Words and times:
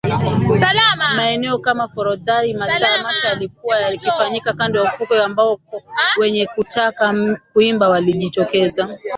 Maeneo 1.15 1.57
kama 1.59 1.87
Forodhani 1.87 2.53
matamasha 2.53 3.27
yaliyokuwa 3.27 3.79
yakifanyika 3.79 4.53
kando 4.53 4.79
ya 4.79 4.85
ufukwe 4.85 5.23
ambako 5.23 5.81
wenye 6.19 6.45
kutaka 6.45 7.37
kuimba 7.53 7.89
walijitokeza 7.89 8.97